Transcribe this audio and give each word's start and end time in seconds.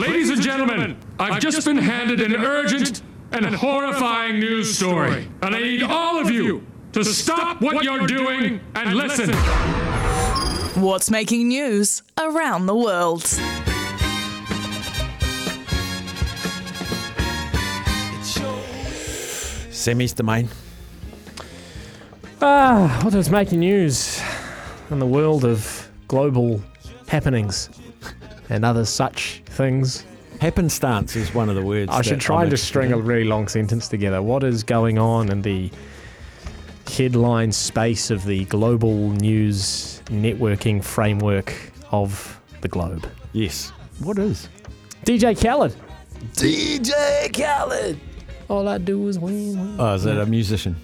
Ladies 0.00 0.28
and 0.28 0.42
gentlemen, 0.42 0.96
I've 1.20 1.40
just 1.40 1.64
been 1.64 1.76
handed 1.76 2.20
an 2.20 2.34
urgent 2.34 3.00
and 3.30 3.46
horrifying 3.54 4.40
news 4.40 4.76
story, 4.76 5.28
and 5.40 5.54
I 5.54 5.60
need 5.60 5.84
all 5.84 6.18
of 6.18 6.28
you 6.32 6.66
to 6.94 7.04
stop 7.04 7.60
what 7.62 7.84
you're 7.84 8.04
doing 8.04 8.60
and 8.74 8.96
listen. 8.96 9.32
What's 10.82 11.12
making 11.12 11.46
news 11.46 12.02
around 12.18 12.66
the 12.66 12.74
world? 12.74 13.22
Semi's 19.72 20.12
domain. 20.12 20.48
Ah, 22.42 23.00
what 23.04 23.14
is 23.14 23.30
making 23.30 23.60
news 23.60 24.20
in 24.90 24.98
the 24.98 25.06
world 25.06 25.44
of 25.44 25.88
global 26.08 26.60
happenings 27.06 27.70
and 28.48 28.64
other 28.64 28.84
such 28.84 29.42
things? 29.46 30.04
Happenstance 30.40 31.16
is 31.16 31.32
one 31.34 31.48
of 31.48 31.54
the 31.54 31.62
words. 31.62 31.90
I 31.92 32.02
should 32.02 32.20
try 32.20 32.36
I'm 32.36 32.42
and 32.42 32.50
just 32.50 32.64
string 32.64 32.92
a 32.92 32.98
really 32.98 33.24
long 33.24 33.48
sentence 33.48 33.88
together. 33.88 34.20
What 34.20 34.42
is 34.42 34.62
going 34.62 34.98
on 34.98 35.30
in 35.30 35.42
the 35.42 35.70
headline 36.88 37.52
space 37.52 38.10
of 38.10 38.24
the 38.24 38.44
global 38.46 39.10
news 39.10 40.02
networking 40.06 40.82
framework 40.82 41.54
of 41.92 42.40
the 42.60 42.68
globe? 42.68 43.08
Yes. 43.32 43.70
What 44.00 44.18
is? 44.18 44.48
DJ 45.04 45.40
Khaled. 45.40 45.76
DJ 46.34 47.32
Khaled. 47.32 47.98
All 48.48 48.68
I 48.68 48.78
do 48.78 49.08
is 49.08 49.18
win. 49.18 49.58
win. 49.58 49.76
Oh, 49.80 49.94
is 49.94 50.04
that 50.04 50.18
a 50.18 50.26
musician? 50.26 50.76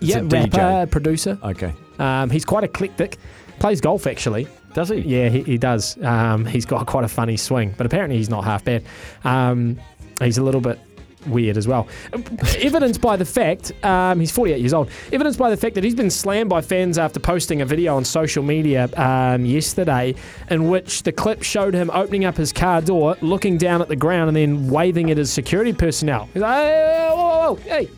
It's 0.00 0.10
yeah, 0.10 0.18
a 0.18 0.22
DJ. 0.22 0.52
rapper, 0.52 0.90
producer. 0.90 1.38
Okay. 1.42 1.72
Um, 1.98 2.28
he's 2.30 2.44
quite 2.44 2.64
eclectic. 2.64 3.18
Plays 3.58 3.80
golf 3.80 4.06
actually. 4.06 4.48
Does 4.74 4.90
he? 4.90 4.96
Yeah, 4.96 5.28
he, 5.28 5.42
he 5.42 5.58
does. 5.58 5.96
Um, 6.02 6.44
he's 6.44 6.66
got 6.66 6.86
quite 6.86 7.04
a 7.04 7.08
funny 7.08 7.36
swing, 7.36 7.74
but 7.76 7.86
apparently 7.86 8.16
he's 8.16 8.28
not 8.28 8.44
half 8.44 8.64
bad. 8.64 8.84
Um, 9.22 9.78
he's 10.20 10.38
a 10.38 10.42
little 10.42 10.60
bit 10.60 10.78
weird 11.26 11.56
as 11.56 11.66
well. 11.66 11.88
Evidenced 12.58 13.00
by 13.00 13.16
the 13.16 13.24
fact, 13.24 13.72
um, 13.84 14.20
he's 14.20 14.30
48 14.30 14.60
years 14.60 14.74
old, 14.74 14.90
evidenced 15.12 15.38
by 15.38 15.48
the 15.48 15.56
fact 15.56 15.74
that 15.76 15.84
he's 15.84 15.94
been 15.94 16.10
slammed 16.10 16.50
by 16.50 16.60
fans 16.60 16.98
after 16.98 17.20
posting 17.20 17.62
a 17.62 17.64
video 17.64 17.96
on 17.96 18.04
social 18.04 18.42
media 18.42 18.88
um, 18.96 19.46
yesterday 19.46 20.14
in 20.50 20.68
which 20.68 21.02
the 21.02 21.12
clip 21.12 21.42
showed 21.42 21.72
him 21.72 21.90
opening 21.90 22.24
up 22.24 22.36
his 22.36 22.52
car 22.52 22.80
door, 22.80 23.16
looking 23.20 23.56
down 23.56 23.80
at 23.80 23.88
the 23.88 23.96
ground, 23.96 24.28
and 24.28 24.36
then 24.36 24.68
waving 24.68 25.10
at 25.10 25.16
his 25.16 25.32
security 25.32 25.72
personnel. 25.72 26.28
He's 26.34 26.42
like, 26.42 26.54
hey, 26.54 27.08
whoa, 27.10 27.16
whoa, 27.16 27.52
whoa, 27.52 27.54
hey, 27.62 27.88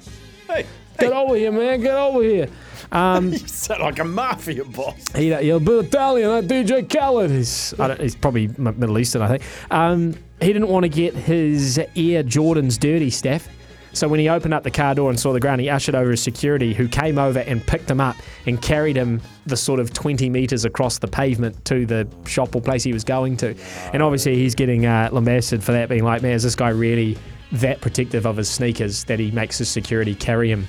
Hey, 0.46 0.64
get 0.98 1.12
over 1.12 1.34
here, 1.34 1.52
man, 1.52 1.80
get 1.80 1.94
over 1.94 2.22
here. 2.22 2.48
Um, 2.92 3.32
you 3.32 3.38
sound 3.38 3.82
like 3.82 3.98
a 3.98 4.04
mafia 4.04 4.64
boss. 4.64 4.96
he, 5.14 5.34
he'll 5.34 5.60
be 5.60 5.72
Italian, 5.72 6.30
that 6.30 6.46
DJ 6.46 6.88
Khaled. 6.88 7.30
He's, 7.30 7.74
I 7.78 7.88
don't, 7.88 8.00
he's 8.00 8.16
probably 8.16 8.48
Middle 8.58 8.98
Eastern, 8.98 9.22
I 9.22 9.28
think. 9.28 9.42
Um, 9.70 10.14
he 10.40 10.52
didn't 10.52 10.68
want 10.68 10.84
to 10.84 10.88
get 10.88 11.14
his 11.14 11.78
Air 11.78 12.22
Jordans 12.22 12.78
dirty, 12.78 13.10
Steph. 13.10 13.48
So 13.96 14.08
when 14.08 14.20
he 14.20 14.28
opened 14.28 14.52
up 14.52 14.62
the 14.62 14.70
car 14.70 14.94
door 14.94 15.08
and 15.08 15.18
saw 15.18 15.32
the 15.32 15.40
ground, 15.40 15.62
he 15.62 15.70
ushered 15.70 15.94
over 15.94 16.10
his 16.10 16.22
security, 16.22 16.74
who 16.74 16.86
came 16.86 17.18
over 17.18 17.38
and 17.38 17.66
picked 17.66 17.90
him 17.90 17.98
up 17.98 18.16
and 18.44 18.60
carried 18.60 18.94
him 18.94 19.22
the 19.46 19.56
sort 19.56 19.80
of 19.80 19.94
20 19.94 20.28
metres 20.28 20.66
across 20.66 20.98
the 20.98 21.08
pavement 21.08 21.64
to 21.64 21.86
the 21.86 22.06
shop 22.26 22.54
or 22.54 22.60
place 22.60 22.82
he 22.82 22.92
was 22.92 23.04
going 23.04 23.38
to. 23.38 23.54
And 23.94 24.02
obviously, 24.02 24.36
he's 24.36 24.54
getting 24.54 24.84
uh, 24.84 25.08
lambasted 25.12 25.64
for 25.64 25.72
that, 25.72 25.88
being 25.88 26.04
like, 26.04 26.20
man, 26.20 26.32
is 26.32 26.42
this 26.42 26.54
guy 26.54 26.68
really 26.68 27.16
that 27.52 27.80
protective 27.80 28.26
of 28.26 28.36
his 28.36 28.50
sneakers 28.50 29.04
that 29.04 29.18
he 29.18 29.30
makes 29.30 29.56
his 29.56 29.70
security 29.70 30.14
carry 30.14 30.50
him 30.50 30.66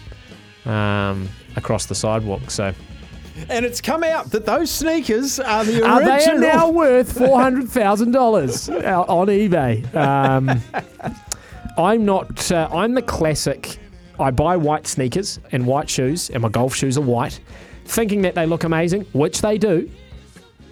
um, 0.67 1.27
across 1.55 1.85
the 1.85 1.95
sidewalk? 1.95 2.49
So. 2.51 2.73
And 3.49 3.63
it's 3.65 3.81
come 3.81 4.03
out 4.03 4.31
that 4.31 4.45
those 4.47 4.71
sneakers 4.71 5.39
are 5.39 5.63
the 5.63 5.85
Uh, 5.85 5.99
they 5.99 6.05
are 6.09 6.15
original. 6.15 6.39
now 6.39 6.69
worth 6.83 7.15
four 7.17 7.39
hundred 7.39 7.69
thousand 7.69 8.11
dollars 8.11 8.67
on 8.67 9.27
eBay. 9.27 9.93
Um, 9.95 10.59
I'm 11.77 12.05
not. 12.05 12.51
Uh, 12.51 12.67
I'm 12.73 12.93
the 12.95 13.01
classic. 13.03 13.77
I 14.19 14.31
buy 14.31 14.57
white 14.57 14.87
sneakers 14.87 15.39
and 15.51 15.67
white 15.67 15.87
shoes, 15.89 16.31
and 16.31 16.41
my 16.41 16.49
golf 16.49 16.73
shoes 16.75 16.97
are 16.97 17.01
white, 17.01 17.39
thinking 17.85 18.23
that 18.23 18.33
they 18.33 18.47
look 18.47 18.63
amazing, 18.63 19.01
which 19.13 19.41
they 19.41 19.59
do. 19.59 19.87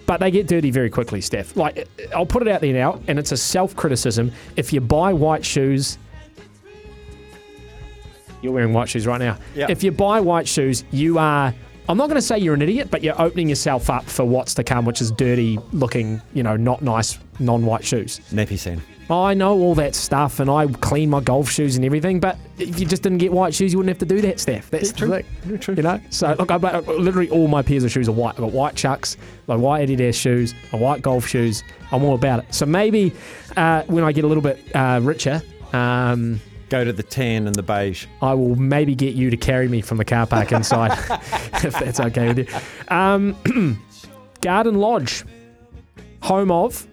But 0.06 0.18
they 0.18 0.32
get 0.32 0.48
dirty 0.48 0.72
very 0.72 0.90
quickly, 0.90 1.20
Steph. 1.20 1.56
Like, 1.56 1.88
I'll 2.14 2.26
put 2.26 2.42
it 2.42 2.48
out 2.48 2.60
there 2.60 2.72
now, 2.72 3.00
and 3.06 3.18
it's 3.20 3.30
a 3.30 3.36
self 3.36 3.76
criticism. 3.76 4.32
If 4.56 4.72
you 4.72 4.80
buy 4.80 5.12
white 5.12 5.44
shoes, 5.44 5.98
you're 8.46 8.54
wearing 8.54 8.72
white 8.72 8.88
shoes 8.88 9.06
right 9.06 9.18
now. 9.20 9.36
Yeah. 9.54 9.66
If 9.68 9.82
you 9.82 9.90
buy 9.92 10.20
white 10.20 10.48
shoes, 10.48 10.84
you 10.90 11.18
are. 11.18 11.52
I'm 11.88 11.96
not 11.96 12.06
going 12.08 12.16
to 12.16 12.22
say 12.22 12.38
you're 12.38 12.54
an 12.54 12.62
idiot, 12.62 12.88
but 12.90 13.02
you're 13.04 13.20
opening 13.20 13.48
yourself 13.48 13.90
up 13.90 14.04
for 14.06 14.24
what's 14.24 14.54
to 14.54 14.64
come, 14.64 14.84
which 14.84 15.00
is 15.00 15.12
dirty 15.12 15.58
looking, 15.72 16.20
you 16.34 16.42
know, 16.42 16.56
not 16.56 16.82
nice 16.82 17.18
non 17.38 17.64
white 17.64 17.84
shoes. 17.84 18.20
Napisan. 18.32 18.80
I 19.08 19.34
know 19.34 19.52
all 19.52 19.76
that 19.76 19.94
stuff 19.94 20.40
and 20.40 20.50
I 20.50 20.66
clean 20.66 21.10
my 21.10 21.20
golf 21.20 21.48
shoes 21.48 21.76
and 21.76 21.84
everything, 21.84 22.18
but 22.18 22.38
if 22.58 22.80
you 22.80 22.86
just 22.86 23.04
didn't 23.04 23.18
get 23.18 23.30
white 23.32 23.54
shoes, 23.54 23.72
you 23.72 23.78
wouldn't 23.78 23.90
have 24.00 24.08
to 24.08 24.14
do 24.16 24.20
that, 24.22 24.40
stuff. 24.40 24.68
That's 24.68 24.90
the 24.90 25.06
thing. 25.06 25.24
Very 25.44 25.58
true. 25.60 25.74
You 25.76 25.82
know? 25.84 26.00
So, 26.10 26.34
look, 26.36 26.50
I, 26.50 26.56
I- 26.56 26.78
literally 26.80 27.30
all 27.30 27.46
my 27.46 27.62
pairs 27.62 27.84
of 27.84 27.92
shoes 27.92 28.08
are 28.08 28.12
white. 28.12 28.30
I've 28.34 28.40
got 28.40 28.50
white 28.50 28.74
chucks, 28.74 29.16
my 29.46 29.54
white 29.54 29.88
Adidas 29.88 30.14
shoes, 30.20 30.54
my 30.72 30.80
white 30.80 31.02
golf 31.02 31.24
shoes. 31.24 31.62
I'm 31.92 32.02
all 32.02 32.16
about 32.16 32.40
it. 32.40 32.52
So 32.52 32.66
maybe 32.66 33.12
uh, 33.56 33.82
when 33.84 34.02
I 34.02 34.10
get 34.10 34.24
a 34.24 34.26
little 34.26 34.42
bit 34.42 34.58
uh, 34.74 34.98
richer, 35.00 35.40
um, 35.72 36.40
Go 36.68 36.84
to 36.84 36.92
the 36.92 37.02
tan 37.02 37.46
and 37.46 37.54
the 37.54 37.62
beige. 37.62 38.06
I 38.20 38.34
will 38.34 38.56
maybe 38.56 38.94
get 38.96 39.14
you 39.14 39.30
to 39.30 39.36
carry 39.36 39.68
me 39.68 39.80
from 39.80 39.98
the 39.98 40.04
car 40.04 40.26
park 40.26 40.50
inside, 40.50 40.92
if 41.64 41.78
that's 41.78 42.00
okay 42.00 42.28
with 42.32 42.38
you. 42.38 42.46
Um, 42.94 43.36
Garden 44.40 44.74
Lodge, 44.76 45.24
home 46.22 46.50
of 46.50 46.84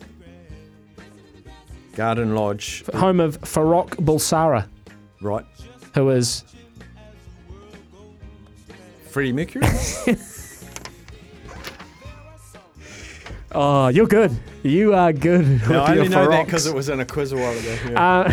Garden 1.96 2.36
Lodge. 2.36 2.84
home 2.94 3.20
of 3.20 3.42
Farokh 3.42 3.96
Bulsara, 3.96 4.68
Right. 5.22 5.46
who 5.96 6.10
is 6.12 6.44
Freddie 9.10 9.34
Mercury. 9.34 9.66
oh, 13.54 13.88
you're 13.88 14.06
good. 14.08 14.36
You 14.62 14.94
are 14.94 15.12
good. 15.14 15.68
no, 15.70 15.82
I 15.84 15.98
only 15.98 16.10
know 16.10 16.30
that 16.30 16.46
because 16.46 16.68
it 16.68 16.76
was 16.76 16.90
in 16.90 17.00
a 17.00 17.06
quiz 17.06 17.32
a 17.32 17.38
while 17.38 17.58
ago. 17.58 17.78
Yeah. 17.90 18.20
Uh, 18.22 18.32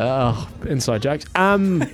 oh, 0.00 0.48
inside 0.66 1.02
jokes. 1.02 1.24
Um, 1.34 1.84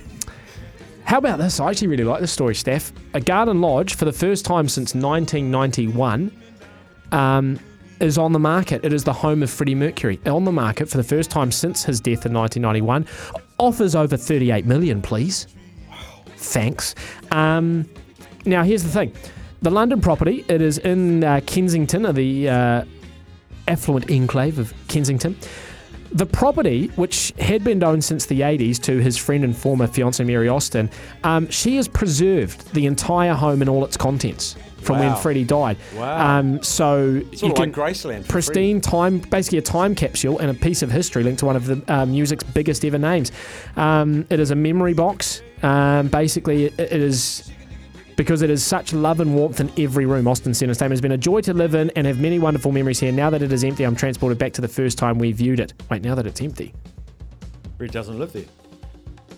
how 1.03 1.17
about 1.17 1.39
this? 1.39 1.59
I 1.59 1.69
actually 1.69 1.87
really 1.87 2.03
like 2.03 2.21
this 2.21 2.31
story, 2.31 2.55
Steph. 2.55 2.91
A 3.13 3.21
garden 3.21 3.61
lodge 3.61 3.95
for 3.95 4.05
the 4.05 4.13
first 4.13 4.45
time 4.45 4.69
since 4.69 4.93
1991 4.95 6.31
um, 7.11 7.59
is 7.99 8.17
on 8.17 8.33
the 8.33 8.39
market. 8.39 8.83
It 8.83 8.93
is 8.93 9.03
the 9.03 9.13
home 9.13 9.43
of 9.43 9.49
Freddie 9.49 9.75
Mercury. 9.75 10.19
On 10.25 10.45
the 10.45 10.51
market 10.51 10.89
for 10.89 10.97
the 10.97 11.03
first 11.03 11.29
time 11.31 11.51
since 11.51 11.83
his 11.83 11.99
death 11.99 12.25
in 12.25 12.33
1991. 12.33 13.05
Offers 13.59 13.95
over 13.95 14.17
38 14.17 14.65
million, 14.65 15.01
please. 15.01 15.47
Thanks. 16.37 16.95
Um, 17.31 17.89
now, 18.45 18.63
here's 18.63 18.83
the 18.83 18.89
thing. 18.89 19.13
The 19.61 19.71
London 19.71 19.99
property, 20.01 20.45
it 20.47 20.61
is 20.61 20.77
in 20.77 21.23
uh, 21.23 21.41
Kensington, 21.45 22.03
the 22.13 22.47
uh, 22.47 22.85
affluent 23.67 24.09
enclave 24.09 24.59
of 24.59 24.73
Kensington. 24.87 25.35
The 26.11 26.25
property, 26.25 26.87
which 26.95 27.33
had 27.39 27.63
been 27.63 27.83
owned 27.83 28.03
since 28.03 28.25
the 28.25 28.41
80s 28.41 28.81
to 28.83 28.99
his 28.99 29.17
friend 29.17 29.43
and 29.43 29.55
former 29.55 29.87
fiancee 29.87 30.23
Mary 30.23 30.47
Austin, 30.47 30.89
um, 31.23 31.49
she 31.49 31.75
has 31.75 31.87
preserved 31.87 32.73
the 32.73 32.85
entire 32.85 33.33
home 33.33 33.61
and 33.61 33.69
all 33.69 33.83
its 33.83 33.97
contents 33.97 34.55
from 34.81 34.99
when 34.99 35.15
Freddie 35.17 35.43
died. 35.43 35.77
Wow. 35.95 36.39
Um, 36.39 36.63
so 36.63 37.21
Sort 37.21 37.33
you 37.33 37.53
can 37.53 37.55
like 37.55 37.71
Graceland. 37.71 38.27
pristine 38.27 38.79
time, 38.79 39.19
basically 39.19 39.57
a 39.57 39.61
time 39.61 39.95
capsule 39.95 40.39
and 40.39 40.49
a 40.49 40.53
piece 40.53 40.81
of 40.81 40.89
history 40.89 41.23
linked 41.23 41.39
to 41.39 41.45
one 41.45 41.55
of 41.55 41.65
the 41.65 41.83
uh, 41.93 42.05
music's 42.05 42.43
biggest 42.43 42.85
ever 42.85 42.97
names. 42.97 43.31
Um, 43.75 44.25
it 44.29 44.39
is 44.39 44.51
a 44.51 44.55
memory 44.55 44.93
box. 44.93 45.41
Um, 45.61 46.07
basically, 46.07 46.65
it, 46.65 46.79
it 46.79 47.01
is 47.01 47.51
because 48.17 48.41
it 48.41 48.49
is 48.49 48.65
such 48.65 48.91
love 48.91 49.21
and 49.21 49.33
warmth 49.33 49.61
in 49.61 49.71
every 49.77 50.05
room. 50.05 50.27
Austin 50.27 50.53
Centre 50.53 50.73
Stadium 50.73 50.91
has 50.91 50.99
been 50.99 51.13
a 51.13 51.17
joy 51.17 51.39
to 51.41 51.53
live 51.53 51.75
in 51.75 51.89
and 51.91 52.05
have 52.05 52.19
many 52.19 52.39
wonderful 52.39 52.73
memories 52.73 52.99
here. 52.99 53.13
Now 53.13 53.29
that 53.29 53.41
it 53.41 53.53
is 53.53 53.63
empty, 53.63 53.85
I'm 53.85 53.95
transported 53.95 54.37
back 54.37 54.51
to 54.53 54.61
the 54.61 54.67
first 54.67 54.97
time 54.97 55.17
we 55.17 55.31
viewed 55.31 55.61
it. 55.61 55.73
Wait, 55.89 56.01
now 56.01 56.15
that 56.15 56.27
it's 56.27 56.41
empty. 56.41 56.73
He 57.79 57.87
doesn't 57.87 58.19
live 58.19 58.33
there. 58.33 58.45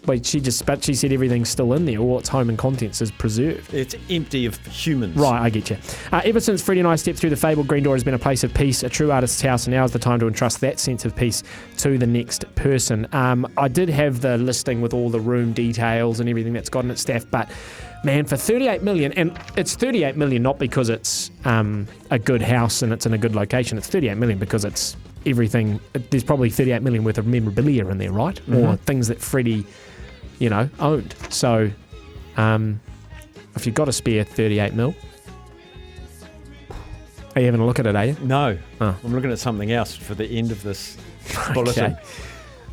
Wait, 0.09 0.25
she 0.25 0.39
just, 0.39 0.65
but 0.65 0.83
she 0.83 0.95
said 0.95 1.11
everything's 1.11 1.49
still 1.49 1.71
in 1.73 1.85
there. 1.85 1.99
All 1.99 2.17
its 2.17 2.27
home 2.27 2.49
and 2.49 2.57
contents 2.57 2.99
is 2.99 3.11
preserved. 3.11 3.71
It's 3.71 3.93
empty 4.09 4.47
of 4.47 4.57
humans. 4.65 5.15
Right, 5.15 5.39
I 5.39 5.51
get 5.51 5.69
you. 5.69 5.77
Uh, 6.11 6.21
ever 6.25 6.39
since 6.39 6.63
Freddie 6.63 6.79
and 6.79 6.89
I 6.89 6.95
stepped 6.95 7.19
through 7.19 7.29
the 7.29 7.35
fabled 7.35 7.67
green 7.67 7.83
door, 7.83 7.93
has 7.93 8.03
been 8.03 8.15
a 8.15 8.19
place 8.19 8.43
of 8.43 8.51
peace, 8.51 8.81
a 8.81 8.89
true 8.89 9.11
artist's 9.11 9.39
house, 9.39 9.67
and 9.67 9.75
now 9.75 9.83
is 9.83 9.91
the 9.91 9.99
time 9.99 10.19
to 10.21 10.27
entrust 10.27 10.61
that 10.61 10.79
sense 10.79 11.05
of 11.05 11.15
peace 11.15 11.43
to 11.77 11.99
the 11.99 12.07
next 12.07 12.43
person. 12.55 13.07
Um, 13.11 13.45
I 13.55 13.67
did 13.67 13.87
have 13.89 14.21
the 14.21 14.39
listing 14.39 14.81
with 14.81 14.95
all 14.95 15.11
the 15.11 15.19
room 15.19 15.53
details 15.53 16.19
and 16.19 16.27
everything 16.27 16.53
that's 16.53 16.69
got 16.69 16.85
in 16.85 16.89
its 16.89 17.01
staff, 17.01 17.23
but 17.29 17.47
man, 18.03 18.25
for 18.25 18.35
38 18.35 18.81
million, 18.81 19.13
and 19.13 19.37
it's 19.57 19.75
38 19.75 20.17
million 20.17 20.41
not 20.41 20.57
because 20.57 20.89
it's 20.89 21.29
um, 21.45 21.85
a 22.09 22.17
good 22.17 22.41
house 22.41 22.81
and 22.81 22.91
it's 22.91 23.05
in 23.05 23.13
a 23.13 23.17
good 23.19 23.35
location. 23.35 23.77
It's 23.77 23.85
38 23.87 24.15
million 24.15 24.39
because 24.39 24.65
it's 24.65 24.97
everything. 25.27 25.79
There's 26.09 26.23
probably 26.23 26.49
38 26.49 26.81
million 26.81 27.03
worth 27.03 27.19
of 27.19 27.27
memorabilia 27.27 27.87
in 27.89 27.99
there, 27.99 28.11
right? 28.11 28.39
Or 28.51 28.75
things 28.77 29.07
that 29.09 29.19
Freddie, 29.21 29.65
you 30.39 30.49
know, 30.49 30.69
owned. 30.79 31.13
So. 31.29 31.71
Um, 32.37 32.79
if 33.55 33.65
you've 33.65 33.75
got 33.75 33.89
a 33.89 33.91
spare 33.91 34.23
38 34.23 34.73
mil, 34.73 34.95
are 37.35 37.41
you 37.41 37.45
having 37.45 37.61
a 37.61 37.65
look 37.65 37.79
at 37.79 37.85
it, 37.85 37.95
are 37.95 38.05
you? 38.05 38.17
No. 38.21 38.57
Oh. 38.79 38.95
I'm 39.03 39.13
looking 39.13 39.31
at 39.31 39.39
something 39.39 39.71
else 39.71 39.95
for 39.95 40.15
the 40.15 40.25
end 40.25 40.51
of 40.51 40.63
this 40.63 40.97
bulletin. 41.53 41.93
Okay. 41.93 42.01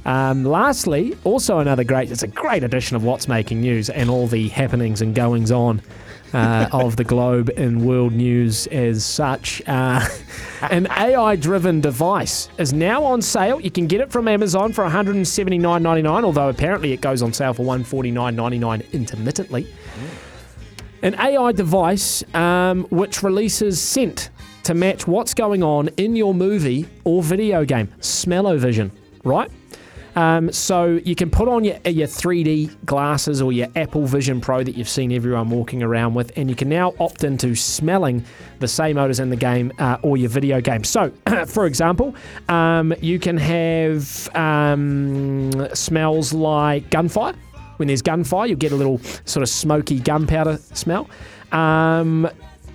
Um, 0.04 0.44
lastly, 0.44 1.16
also 1.24 1.58
another 1.58 1.82
great, 1.82 2.12
it's 2.12 2.22
a 2.22 2.28
great 2.28 2.62
edition 2.62 2.94
of 2.94 3.02
What's 3.02 3.26
Making 3.26 3.60
News 3.60 3.90
and 3.90 4.08
all 4.08 4.28
the 4.28 4.48
happenings 4.48 5.02
and 5.02 5.14
goings 5.14 5.50
on 5.50 5.82
uh, 6.36 6.68
of 6.72 6.96
the 6.96 7.04
globe 7.04 7.50
in 7.56 7.84
world 7.84 8.12
news 8.12 8.66
as 8.68 9.04
such. 9.04 9.62
Uh, 9.66 10.06
an 10.70 10.86
AI 10.90 11.36
driven 11.36 11.80
device 11.80 12.48
is 12.58 12.72
now 12.72 13.02
on 13.04 13.22
sale. 13.22 13.60
You 13.60 13.70
can 13.70 13.86
get 13.86 14.00
it 14.00 14.12
from 14.12 14.28
Amazon 14.28 14.72
for 14.72 14.84
$179.99, 14.84 16.24
although 16.24 16.48
apparently 16.48 16.92
it 16.92 17.00
goes 17.00 17.22
on 17.22 17.32
sale 17.32 17.54
for 17.54 17.64
$149.99 17.64 18.92
intermittently. 18.92 19.66
An 21.02 21.14
AI 21.14 21.52
device 21.52 22.22
um, 22.34 22.84
which 22.90 23.22
releases 23.22 23.80
scent 23.80 24.30
to 24.64 24.74
match 24.74 25.06
what's 25.06 25.32
going 25.32 25.62
on 25.62 25.88
in 25.96 26.16
your 26.16 26.34
movie 26.34 26.86
or 27.04 27.22
video 27.22 27.64
game. 27.64 27.92
Smell-o-vision, 28.00 28.90
right? 29.24 29.50
Um, 30.16 30.50
so 30.50 30.98
you 31.04 31.14
can 31.14 31.30
put 31.30 31.46
on 31.46 31.62
your, 31.62 31.76
your 31.84 32.08
3D 32.08 32.84
glasses 32.86 33.42
or 33.42 33.52
your 33.52 33.68
Apple 33.76 34.06
Vision 34.06 34.40
Pro 34.40 34.64
that 34.64 34.74
you've 34.76 34.88
seen 34.88 35.12
everyone 35.12 35.50
walking 35.50 35.82
around 35.82 36.14
with, 36.14 36.32
and 36.36 36.48
you 36.48 36.56
can 36.56 36.70
now 36.70 36.94
opt 36.98 37.22
into 37.22 37.54
smelling 37.54 38.24
the 38.58 38.66
same 38.66 38.96
odors 38.96 39.20
in 39.20 39.28
the 39.28 39.36
game 39.36 39.70
uh, 39.78 39.98
or 40.02 40.16
your 40.16 40.30
video 40.30 40.60
game. 40.60 40.84
So, 40.84 41.12
for 41.46 41.66
example, 41.66 42.14
um, 42.48 42.94
you 43.00 43.18
can 43.18 43.36
have 43.36 44.34
um, 44.34 45.68
smells 45.74 46.32
like 46.32 46.88
gunfire. 46.90 47.34
When 47.76 47.88
there's 47.88 48.02
gunfire, 48.02 48.46
you'll 48.46 48.56
get 48.56 48.72
a 48.72 48.76
little 48.76 48.98
sort 49.26 49.42
of 49.42 49.50
smoky 49.50 50.00
gunpowder 50.00 50.56
smell. 50.72 51.10
Um, 51.52 52.28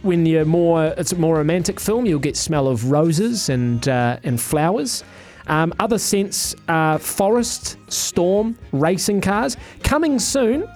when 0.03 0.25
you're 0.27 0.45
more, 0.45 0.85
it's 0.97 1.11
a 1.11 1.15
more 1.15 1.37
romantic 1.37 1.79
film, 1.79 2.05
you'll 2.05 2.19
get 2.19 2.37
smell 2.37 2.67
of 2.67 2.91
roses 2.91 3.49
and 3.49 3.87
uh, 3.87 4.17
and 4.23 4.39
flowers. 4.39 5.03
Um, 5.47 5.73
other 5.79 5.97
scents 5.97 6.55
are 6.67 6.99
forest, 6.99 7.77
storm, 7.87 8.57
racing 8.71 9.21
cars. 9.21 9.57
Coming 9.83 10.19
soon, 10.19 10.67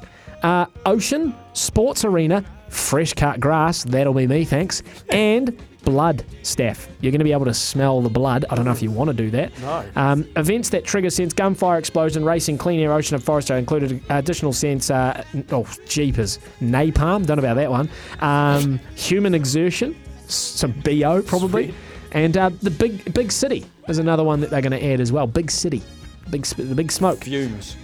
uh, 0.44 0.66
ocean, 0.86 1.36
sports 1.54 2.06
arena, 2.06 2.44
fresh 2.70 3.14
cut 3.14 3.40
grass. 3.40 3.84
That'll 3.84 4.14
be 4.14 4.28
me, 4.28 4.46
thanks. 4.46 4.84
And 5.10 5.58
blood, 5.86 6.26
Steph. 6.42 6.90
You're 7.00 7.12
going 7.12 7.20
to 7.20 7.26
be 7.26 7.32
able 7.32 7.46
to 7.46 7.54
smell 7.54 8.02
the 8.02 8.10
blood. 8.10 8.44
I 8.50 8.56
don't 8.56 8.66
know 8.66 8.72
if 8.72 8.82
you 8.82 8.92
want 8.92 9.10
to 9.10 9.14
do 9.14 9.30
that. 9.32 9.58
No. 9.62 9.86
Um, 9.96 10.28
events 10.36 10.70
that 10.70 10.84
trigger 10.84 11.10
scents, 11.12 11.34
gunfire, 11.34 11.78
explosion, 11.78 12.26
racing, 12.26 12.58
clean 12.58 12.80
air, 12.80 12.92
ocean, 12.92 13.16
and 13.16 13.24
forest 13.24 13.52
are 13.52 13.58
included. 13.58 14.02
Additional 14.10 14.52
scents, 14.52 14.90
uh, 14.90 15.24
oh, 15.52 15.68
jeepers. 15.88 16.40
Napalm, 16.60 17.26
don't 17.26 17.38
know 17.38 17.44
about 17.44 17.54
that 17.56 17.70
one. 17.70 17.90
Um, 18.20 18.80
human 18.96 19.36
exertion, 19.36 19.96
some 20.28 20.72
BO 20.84 21.22
probably. 21.22 21.66
Sweet. 21.66 21.76
And 22.12 22.38
uh, 22.38 22.50
the 22.62 22.72
big 22.72 23.14
big 23.14 23.32
city 23.32 23.66
is 23.88 23.98
another 23.98 24.24
one 24.24 24.40
that 24.42 24.50
they're 24.50 24.62
going 24.62 24.72
to 24.80 24.84
add 24.86 25.00
as 25.02 25.12
well. 25.12 25.28
Big 25.28 25.50
city, 25.52 25.82
big 26.30 26.46
sp- 26.48 26.68
the 26.70 26.76
big 26.76 26.92
smoke. 26.92 27.24
Fumes. 27.24 27.76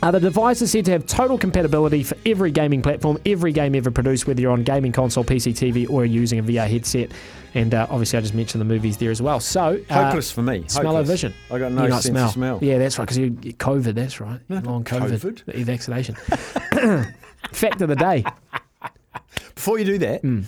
Uh, 0.00 0.12
the 0.12 0.20
device 0.20 0.62
is 0.62 0.70
said 0.70 0.84
to 0.84 0.92
have 0.92 1.04
total 1.06 1.36
compatibility 1.36 2.04
for 2.04 2.16
every 2.24 2.52
gaming 2.52 2.80
platform, 2.82 3.18
every 3.26 3.50
game 3.50 3.74
ever 3.74 3.90
produced, 3.90 4.28
whether 4.28 4.40
you're 4.40 4.52
on 4.52 4.62
gaming 4.62 4.92
console, 4.92 5.24
PC, 5.24 5.52
TV, 5.52 5.90
or 5.90 6.04
using 6.04 6.38
a 6.38 6.42
VR 6.44 6.68
headset. 6.70 7.10
And 7.54 7.74
uh, 7.74 7.88
obviously, 7.90 8.16
I 8.16 8.22
just 8.22 8.32
mentioned 8.34 8.60
the 8.60 8.64
movies 8.64 8.96
there 8.98 9.10
as 9.10 9.20
well. 9.20 9.40
So, 9.40 9.80
uh, 9.90 10.04
Hopeless 10.04 10.30
for 10.30 10.42
me. 10.42 10.62
Smell-o-vision. 10.68 11.34
I 11.50 11.58
got 11.58 11.72
no 11.72 11.82
you 11.86 11.90
sense 11.90 12.04
smell. 12.04 12.26
of 12.26 12.30
smell. 12.32 12.58
Yeah, 12.62 12.78
that's 12.78 12.96
right, 12.96 13.06
because 13.06 13.18
you 13.18 13.32
COVID, 13.32 13.94
that's 13.94 14.20
right. 14.20 14.38
Long 14.48 14.84
COVID. 14.84 15.42
COVID. 15.44 15.64
Vaccination. 15.64 16.14
Fact 17.52 17.80
of 17.82 17.88
the 17.88 17.96
day. 17.96 18.24
Before 19.56 19.80
you 19.80 19.84
do 19.84 19.98
that, 19.98 20.20
Hmm. 20.20 20.42
do 20.42 20.46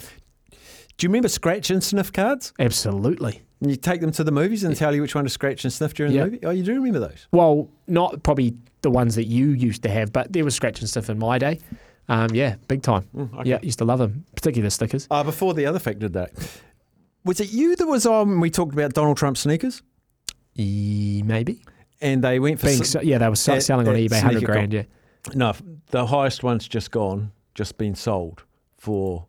you 1.00 1.08
remember 1.08 1.26
scratch 1.28 1.70
and 1.70 1.82
sniff 1.82 2.12
cards? 2.12 2.52
Absolutely. 2.60 3.42
And 3.60 3.70
you 3.70 3.76
take 3.76 4.00
them 4.00 4.10
to 4.12 4.24
the 4.24 4.32
movies 4.32 4.64
and 4.64 4.74
tell 4.74 4.94
you 4.94 5.02
which 5.02 5.14
one 5.14 5.24
to 5.24 5.30
scratch 5.30 5.64
and 5.64 5.72
sniff 5.72 5.92
during 5.94 6.12
Yeah. 6.12 6.24
the 6.24 6.30
movie? 6.30 6.44
Oh, 6.46 6.50
you 6.50 6.62
do 6.62 6.74
remember 6.74 6.98
those? 7.00 7.26
Well, 7.30 7.68
not 7.86 8.22
probably 8.22 8.56
the 8.82 8.90
ones 8.90 9.16
that 9.16 9.24
you 9.26 9.48
used 9.50 9.82
to 9.82 9.90
have, 9.90 10.12
but 10.12 10.32
there 10.32 10.44
was 10.44 10.54
scratch 10.54 10.80
and 10.80 10.88
stuff 10.88 11.10
in 11.10 11.18
my 11.18 11.38
day. 11.38 11.58
Um, 12.08 12.30
yeah, 12.32 12.56
big 12.68 12.82
time. 12.82 13.06
Mm, 13.14 13.34
okay. 13.40 13.50
Yeah, 13.50 13.58
used 13.62 13.78
to 13.78 13.84
love 13.84 13.98
them, 13.98 14.24
particularly 14.34 14.66
the 14.66 14.70
stickers. 14.70 15.06
Uh, 15.10 15.22
before 15.22 15.52
the 15.54 15.66
other 15.66 15.78
fact 15.78 15.98
did 15.98 16.14
that. 16.14 16.32
Was 17.24 17.38
it 17.40 17.52
you 17.52 17.76
that 17.76 17.86
was 17.86 18.06
on 18.06 18.30
when 18.30 18.40
we 18.40 18.48
talked 18.50 18.72
about 18.72 18.94
Donald 18.94 19.18
Trump 19.18 19.36
sneakers? 19.36 19.82
E- 20.56 21.22
maybe. 21.24 21.62
And 22.00 22.24
they 22.24 22.38
went 22.40 22.58
for 22.60 22.66
Being 22.66 22.82
so, 22.82 23.02
yeah, 23.02 23.18
they 23.18 23.28
were 23.28 23.36
so- 23.36 23.54
at- 23.54 23.62
selling 23.62 23.86
on 23.86 23.94
eBay, 23.94 24.20
hundred 24.22 24.44
grand. 24.44 24.72
Con. 24.72 24.86
Yeah, 25.28 25.32
No, 25.34 25.54
the 25.90 26.06
highest 26.06 26.42
one's 26.42 26.66
just 26.66 26.90
gone, 26.90 27.30
just 27.54 27.76
been 27.76 27.94
sold 27.94 28.42
for 28.78 29.26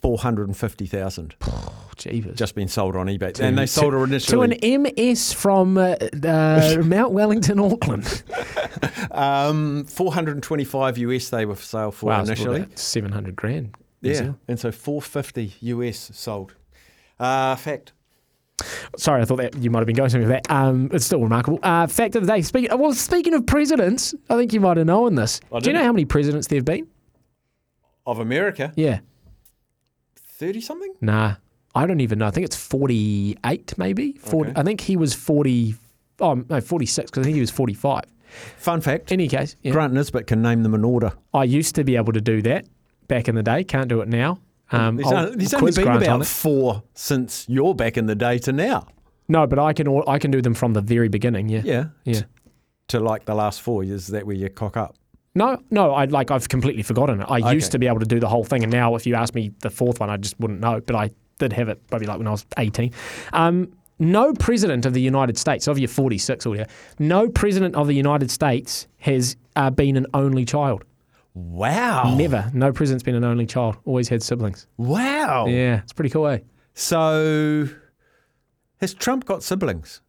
four 0.00 0.16
hundred 0.18 0.48
and 0.48 0.56
fifty 0.56 0.86
thousand. 0.86 1.34
Just 1.96 2.54
been 2.54 2.68
sold 2.68 2.94
on 2.96 3.06
eBay, 3.06 3.32
To- 3.34 3.44
and 3.44 3.56
they 3.58 3.66
sold 3.66 3.94
her 3.94 4.06
to 4.18 4.40
an 4.42 4.82
MS 4.82 5.32
from 5.32 5.78
uh, 5.78 5.96
uh, 6.24 6.78
Mount 6.84 7.12
Wellington, 7.12 7.58
Auckland. 7.58 8.22
um, 9.10 9.84
four 9.84 10.12
hundred 10.12 10.36
and 10.36 10.42
twenty-five 10.42 10.98
US 10.98 11.30
they 11.30 11.46
were 11.46 11.54
for 11.54 11.64
sale 11.64 11.90
for 11.90 12.06
wow, 12.06 12.22
initially. 12.22 12.66
seven 12.74 13.12
hundred 13.12 13.36
grand. 13.36 13.74
Yeah, 14.02 14.32
and 14.46 14.60
so 14.60 14.70
four 14.70 15.00
fifty 15.02 15.54
US 15.60 16.10
sold. 16.14 16.54
Uh, 17.18 17.56
fact. 17.56 17.92
Sorry, 18.96 19.20
I 19.20 19.24
thought 19.26 19.36
that 19.36 19.54
you 19.56 19.70
might 19.70 19.80
have 19.80 19.86
been 19.86 19.96
going 19.96 20.08
something 20.08 20.28
with 20.28 20.42
that. 20.42 20.50
Um, 20.50 20.88
it's 20.92 21.04
still 21.04 21.20
remarkable. 21.22 21.58
Uh, 21.62 21.86
fact 21.86 22.14
of 22.16 22.26
the 22.26 22.32
day. 22.32 22.40
Speaking 22.42 22.78
well, 22.78 22.92
speaking 22.94 23.34
of 23.34 23.46
presidents, 23.46 24.14
I 24.30 24.36
think 24.36 24.52
you 24.52 24.60
might 24.60 24.76
have 24.76 24.86
known 24.86 25.14
this. 25.14 25.40
Do 25.60 25.68
you 25.70 25.72
know 25.74 25.82
how 25.82 25.92
many 25.92 26.04
presidents 26.04 26.46
there've 26.46 26.64
been? 26.64 26.86
Of 28.06 28.18
America, 28.18 28.72
Yeah. 28.76 29.00
thirty 30.16 30.60
something. 30.60 30.94
Nah, 31.00 31.36
I 31.76 31.86
don't 31.86 32.00
even 32.00 32.18
know. 32.18 32.26
I 32.26 32.30
think 32.30 32.46
it's 32.46 32.56
48, 32.56 33.78
maybe. 33.78 34.12
40, 34.14 34.50
Okay. 34.50 34.60
I 34.60 34.62
think 34.64 34.80
he 34.80 34.96
was 34.96 35.14
40. 35.14 35.74
Oh, 36.20 36.34
no, 36.48 36.60
46, 36.60 37.10
because 37.10 37.20
I 37.20 37.24
think 37.24 37.34
he 37.34 37.40
was 37.40 37.50
45. 37.50 38.04
Fun 38.58 38.80
fact: 38.80 39.12
Any 39.12 39.28
case, 39.28 39.56
yeah. 39.62 39.72
Grant 39.72 39.92
Nisbet 39.94 40.26
can 40.26 40.42
name 40.42 40.62
them 40.62 40.74
in 40.74 40.84
order. 40.84 41.12
I 41.32 41.44
used 41.44 41.74
to 41.76 41.84
be 41.84 41.96
able 41.96 42.12
to 42.12 42.20
do 42.20 42.42
that 42.42 42.66
back 43.08 43.28
in 43.28 43.34
the 43.34 43.42
day. 43.42 43.64
Can't 43.64 43.88
do 43.88 44.00
it 44.00 44.08
now. 44.08 44.40
Um, 44.72 44.96
There's, 44.96 45.36
there's 45.36 45.54
only 45.54 45.70
been 45.72 45.84
Grant 45.84 46.02
about 46.02 46.26
four 46.26 46.82
since 46.94 47.46
you're 47.48 47.74
back 47.74 47.96
in 47.96 48.06
the 48.06 48.16
day 48.16 48.38
to 48.38 48.52
now. 48.52 48.88
No, 49.28 49.46
but 49.46 49.58
I 49.58 49.72
can 49.72 50.02
I 50.06 50.18
can 50.18 50.30
do 50.30 50.42
them 50.42 50.54
from 50.54 50.72
the 50.72 50.80
very 50.80 51.08
beginning. 51.08 51.48
Yeah. 51.48 51.62
Yeah, 51.64 51.84
Yeah. 52.04 52.22
To 52.88 53.00
like 53.00 53.24
the 53.24 53.34
last 53.34 53.62
four, 53.62 53.84
is 53.84 54.08
that 54.08 54.26
where 54.26 54.36
you 54.36 54.48
cock 54.48 54.76
up? 54.76 54.96
No, 55.34 55.58
no, 55.70 55.92
I 55.92 56.06
like 56.06 56.30
I've 56.30 56.48
completely 56.48 56.82
forgotten 56.82 57.20
it. 57.20 57.26
I 57.30 57.52
used 57.52 57.72
to 57.72 57.78
be 57.78 57.86
able 57.86 58.00
to 58.00 58.06
do 58.06 58.18
the 58.20 58.28
whole 58.28 58.44
thing, 58.44 58.62
and 58.64 58.72
now 58.72 58.94
if 58.96 59.06
you 59.06 59.14
ask 59.14 59.34
me 59.34 59.52
the 59.60 59.70
fourth 59.70 60.00
one, 60.00 60.10
I 60.10 60.16
just 60.16 60.38
wouldn't 60.40 60.60
know. 60.60 60.80
But 60.80 60.96
I 60.96 61.10
did 61.38 61.52
have 61.52 61.68
it 61.68 61.86
probably 61.88 62.06
like 62.06 62.18
when 62.18 62.26
I 62.26 62.30
was 62.32 62.46
eighteen. 62.58 62.92
Um, 63.32 63.72
no 63.98 64.32
president 64.34 64.84
of 64.84 64.92
the 64.92 65.00
United 65.00 65.38
States, 65.38 65.66
of 65.66 65.78
your 65.78 65.88
forty 65.88 66.18
six 66.18 66.46
or 66.46 66.50
whatever, 66.50 66.70
no 66.98 67.28
president 67.28 67.74
of 67.76 67.86
the 67.86 67.94
United 67.94 68.30
States 68.30 68.86
has 68.98 69.36
uh, 69.56 69.70
been 69.70 69.96
an 69.96 70.06
only 70.14 70.44
child. 70.44 70.84
Wow. 71.34 72.14
Never. 72.16 72.50
No 72.54 72.72
president's 72.72 73.02
been 73.02 73.14
an 73.14 73.24
only 73.24 73.46
child. 73.46 73.76
Always 73.84 74.08
had 74.08 74.22
siblings. 74.22 74.66
Wow. 74.78 75.46
Yeah, 75.46 75.80
it's 75.82 75.92
pretty 75.92 76.10
cool, 76.10 76.26
eh? 76.28 76.38
So, 76.72 77.68
has 78.80 78.94
Trump 78.94 79.26
got 79.26 79.42
siblings? 79.42 80.00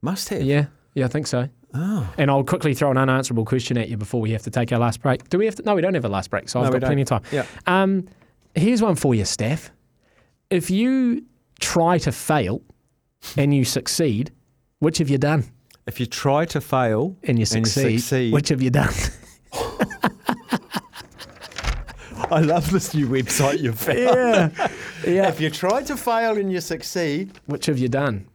Must 0.00 0.28
have. 0.30 0.42
Yeah, 0.42 0.66
yeah, 0.94 1.04
I 1.04 1.08
think 1.08 1.26
so. 1.26 1.48
Oh. 1.74 2.12
And 2.16 2.30
I'll 2.30 2.44
quickly 2.44 2.72
throw 2.72 2.90
an 2.90 2.96
unanswerable 2.96 3.44
question 3.44 3.76
at 3.76 3.88
you 3.88 3.96
before 3.96 4.20
we 4.20 4.30
have 4.32 4.42
to 4.42 4.50
take 4.50 4.72
our 4.72 4.78
last 4.78 5.02
break. 5.02 5.28
Do 5.28 5.38
we 5.38 5.44
have 5.46 5.54
to? 5.56 5.62
No, 5.62 5.74
we 5.74 5.82
don't 5.82 5.94
have 5.94 6.04
a 6.04 6.08
last 6.08 6.30
break, 6.30 6.48
so 6.48 6.60
No, 6.60 6.66
I've 6.66 6.72
got 6.72 6.82
plenty 6.82 7.02
of 7.02 7.08
time. 7.08 7.22
Yeah. 7.32 7.46
Um, 7.66 8.06
Here's 8.54 8.80
one 8.80 8.94
for 8.94 9.14
you, 9.14 9.24
Steph. 9.24 9.70
If 10.54 10.70
you 10.70 11.24
try 11.58 11.98
to 11.98 12.12
fail 12.12 12.62
and 13.36 13.52
you 13.52 13.64
succeed, 13.64 14.30
which 14.78 14.98
have 14.98 15.10
you 15.10 15.18
done? 15.18 15.44
If 15.86 15.98
you 15.98 16.06
try 16.06 16.44
to 16.46 16.60
fail 16.60 17.16
And 17.24 17.38
you 17.40 17.44
succeed, 17.44 17.98
succeed- 17.98 18.32
which 18.32 18.50
have 18.50 18.62
you 18.62 18.70
done? 18.70 18.92
I 22.30 22.40
love 22.40 22.70
this 22.70 22.94
new 22.94 23.08
website 23.08 23.58
you've 23.60 23.78
found. 23.80 23.98
yeah. 23.98 24.50
yeah. 25.06 25.28
If 25.28 25.40
you 25.40 25.50
try 25.50 25.82
to 25.82 25.96
fail 25.96 26.38
and 26.38 26.52
you 26.52 26.60
succeed, 26.60 27.32
Which 27.46 27.66
have 27.66 27.78
you 27.78 27.88
done? 27.88 28.26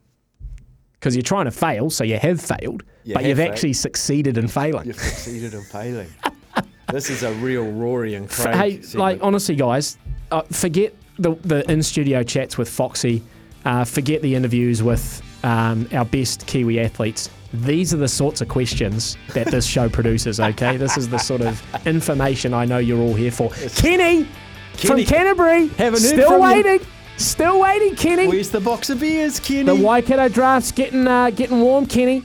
Because 0.93 1.15
you're 1.15 1.23
trying 1.23 1.45
to 1.45 1.51
fail, 1.51 1.89
so 1.89 2.03
you 2.03 2.17
have 2.19 2.41
failed, 2.41 2.83
You 3.05 3.13
but 3.13 3.21
have 3.23 3.29
you've 3.29 3.37
failed. 3.37 3.51
actually 3.51 3.73
succeeded 3.73 4.37
in 4.37 4.47
failing. 4.49 4.87
you've 4.87 4.99
succeeded 4.99 5.53
in 5.53 5.63
failing. 5.63 6.09
this 6.91 7.09
is 7.09 7.23
a 7.23 7.31
real 7.35 7.71
Rory 7.71 8.15
and 8.15 8.29
Craig. 8.29 8.55
hey, 8.55 8.71
segment. 8.81 8.95
like 8.99 9.19
honestly, 9.21 9.55
guys, 9.55 9.97
uh, 10.31 10.41
forget 10.51 10.93
the 11.19 11.35
the 11.41 11.69
in 11.71 11.83
studio 11.83 12.23
chats 12.23 12.57
with 12.57 12.69
Foxy. 12.69 13.21
Uh, 13.65 13.83
forget 13.83 14.21
the 14.21 14.35
interviews 14.35 14.81
with 14.81 15.21
um, 15.43 15.87
our 15.91 16.05
best 16.05 16.47
Kiwi 16.47 16.79
athletes. 16.79 17.29
These 17.53 17.93
are 17.93 17.97
the 17.97 18.07
sorts 18.07 18.41
of 18.41 18.47
questions 18.47 19.17
that 19.33 19.47
this 19.47 19.65
show 19.65 19.89
produces. 19.99 20.39
Okay, 20.39 20.77
this 20.77 20.97
is 20.97 21.09
the 21.09 21.17
sort 21.17 21.41
of 21.41 21.61
information 21.85 22.53
I 22.53 22.65
know 22.65 22.77
you're 22.77 23.01
all 23.01 23.15
here 23.15 23.31
for. 23.31 23.49
Kenny, 23.75 24.27
from 24.75 25.03
Canterbury, 25.03 25.67
haven't 25.69 25.99
still 25.99 26.29
from 26.29 26.41
you. 26.41 26.63
waiting, 26.63 26.87
still 27.17 27.59
waiting, 27.59 27.95
Kenny. 27.95 28.27
Where's 28.27 28.49
the 28.49 28.61
box 28.61 28.89
of 28.89 28.99
beers, 28.99 29.39
Kenny? 29.39 29.63
The 29.63 29.75
Waikato 29.75 30.29
Draught's 30.29 30.71
getting 30.71 31.07
uh, 31.07 31.31
getting 31.31 31.59
warm, 31.59 31.85
Kenny. 31.85 32.23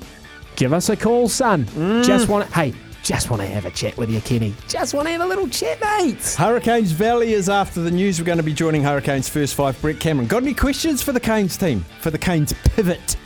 Give 0.57 0.73
us 0.73 0.89
a 0.89 0.97
call, 0.97 1.29
son. 1.29 1.65
Mm. 1.65 2.05
Just 2.05 2.29
want 2.29 2.47
to, 2.47 2.55
hey, 2.55 2.75
just 3.05 3.31
want 3.31 3.43
to 3.43 3.47
have 3.47 3.67
a 3.67 3.71
chat 3.71 3.97
with 3.97 4.11
you, 4.11 4.21
Kenny. 4.23 4.55
Just 4.67 4.95
want 4.95 5.07
to 5.07 5.13
have 5.13 5.21
a 5.21 5.27
little 5.27 5.47
chat, 5.47 5.79
mate. 5.81 6.35
Hurricanes 6.37 6.91
Valley 6.91 7.35
is 7.35 7.49
after 7.49 7.83
the 7.83 7.91
news. 7.91 8.19
We're 8.19 8.25
going 8.25 8.39
to 8.39 8.43
be 8.43 8.55
joining 8.55 8.83
Hurricanes 8.83 9.29
first 9.29 9.55
five, 9.55 9.81
Brett 9.81 10.01
Cameron. 10.01 10.27
Got 10.27 10.43
any 10.43 10.55
questions 10.55 11.03
for 11.03 11.13
the 11.13 11.21
Canes 11.21 11.57
team? 11.57 11.85
For 12.01 12.11
the 12.11 12.19
Canes 12.19 12.55
pivot? 12.75 13.17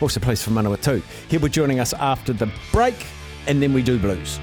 Also 0.00 0.20
plays 0.20 0.42
for 0.42 0.50
Manawatū. 0.50 1.02
He'll 1.30 1.40
be 1.40 1.48
joining 1.48 1.80
us 1.80 1.94
after 1.94 2.32
the 2.32 2.52
break, 2.72 3.06
and 3.46 3.62
then 3.62 3.72
we 3.72 3.82
do 3.82 3.98
blues. 3.98 4.38